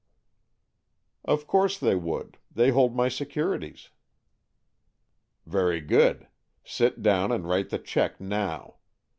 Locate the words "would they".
1.93-2.71